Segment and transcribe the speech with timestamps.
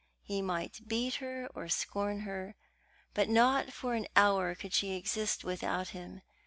[0.23, 2.55] He might beat her or scorn her,
[3.13, 6.23] but not for an hour could she exist without him.